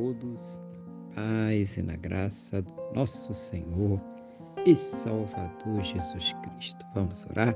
[0.00, 0.62] todos,
[1.14, 4.00] na paz e na graça do nosso Senhor
[4.64, 6.86] e Salvador Jesus Cristo.
[6.94, 7.54] Vamos orar?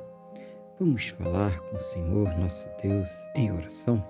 [0.78, 4.04] Vamos falar com o Senhor, nosso Deus, em oração?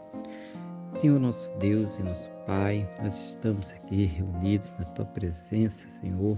[0.95, 6.37] Senhor, nosso Deus e nosso Pai, nós estamos aqui reunidos na Tua presença, Senhor,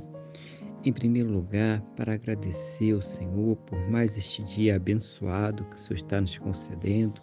[0.84, 5.96] em primeiro lugar, para agradecer ao Senhor por mais este dia abençoado que o Senhor
[5.96, 7.22] está nos concedendo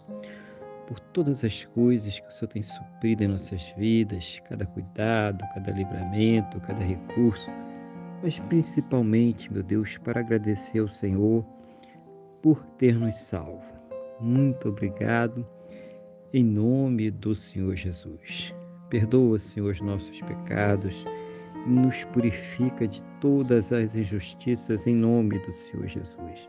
[0.86, 5.70] por todas as coisas que o Senhor tem suprido em nossas vidas, cada cuidado, cada
[5.70, 7.50] livramento, cada recurso,
[8.22, 11.44] mas principalmente, meu Deus, para agradecer ao Senhor
[12.42, 13.62] por ter nos salvo.
[14.20, 15.46] Muito obrigado,
[16.32, 18.54] em nome do Senhor Jesus.
[18.88, 21.04] Perdoa, Senhor, os nossos pecados
[21.66, 26.48] e nos purifica de todas as injustiças em nome do Senhor Jesus.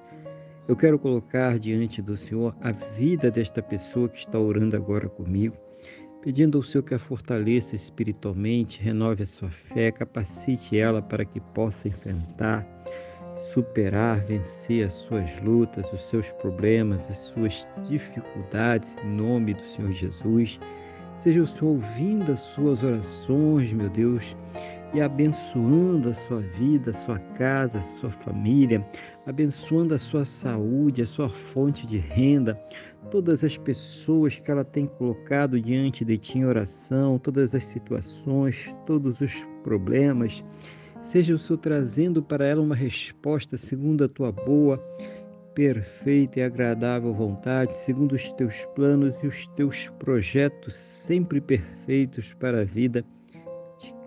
[0.68, 5.55] Eu quero colocar diante do Senhor a vida desta pessoa que está orando agora comigo,
[6.24, 11.40] pedindo ao Senhor que a fortaleça espiritualmente, renove a sua fé, capacite ela para que
[11.40, 12.68] possa enfrentar,
[13.54, 19.91] superar, vencer as suas lutas, os seus problemas, as suas dificuldades, em nome do Senhor
[19.91, 20.60] Jesus.
[21.20, 24.36] Seja o Senhor ouvindo as suas orações, meu Deus,
[24.96, 28.82] e abençoando a sua vida, a sua casa, a sua família,
[29.26, 32.57] abençoando a sua saúde, a sua fonte de renda,
[33.12, 38.74] todas as pessoas que ela tem colocado diante de ti em oração, todas as situações,
[38.85, 40.41] todos os problemas.
[41.04, 44.77] Seja o Senhor trazendo para ela uma resposta segundo a tua boa,
[45.54, 52.62] perfeita e agradável vontade, segundo os teus planos e os teus projetos sempre perfeitos para
[52.62, 53.04] a vida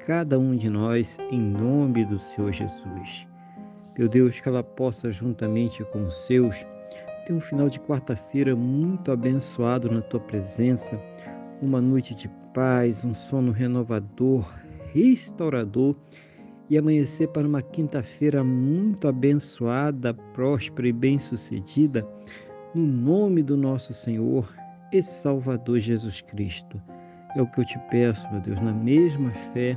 [0.09, 3.27] cada um de nós, em nome do Senhor Jesus.
[3.98, 6.64] Meu Deus, que ela possa, juntamente com os seus,
[7.27, 10.98] ter um final de quarta-feira muito abençoado na tua presença,
[11.61, 14.51] uma noite de paz, um sono renovador,
[14.95, 15.95] restaurador
[16.70, 22.08] e amanhecer para uma quinta-feira muito abençoada, próspera e bem-sucedida,
[22.75, 24.51] no nome do nosso Senhor
[24.90, 26.80] e Salvador Jesus Cristo.
[27.36, 29.77] É o que eu te peço, meu Deus, na mesma fé,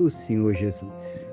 [0.00, 1.30] do Senhor Jesus.